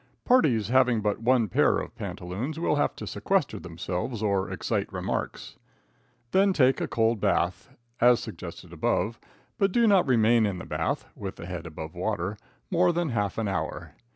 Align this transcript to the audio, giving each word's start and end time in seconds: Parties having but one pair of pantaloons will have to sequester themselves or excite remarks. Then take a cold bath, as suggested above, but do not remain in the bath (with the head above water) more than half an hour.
Parties 0.25 0.69
having 0.69 1.01
but 1.01 1.19
one 1.21 1.47
pair 1.47 1.77
of 1.77 1.93
pantaloons 1.95 2.59
will 2.59 2.77
have 2.77 2.95
to 2.95 3.05
sequester 3.05 3.59
themselves 3.59 4.23
or 4.23 4.49
excite 4.51 4.91
remarks. 4.91 5.57
Then 6.31 6.53
take 6.53 6.81
a 6.81 6.87
cold 6.87 7.19
bath, 7.19 7.69
as 7.99 8.19
suggested 8.19 8.73
above, 8.73 9.19
but 9.59 9.71
do 9.71 9.85
not 9.85 10.07
remain 10.07 10.47
in 10.47 10.57
the 10.57 10.65
bath 10.65 11.05
(with 11.15 11.35
the 11.35 11.45
head 11.45 11.67
above 11.67 11.93
water) 11.93 12.35
more 12.71 12.91
than 12.91 13.09
half 13.09 13.37
an 13.37 13.47
hour. 13.47 13.91